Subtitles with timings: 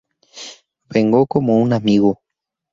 [0.89, 2.21] Vengo como un amigo".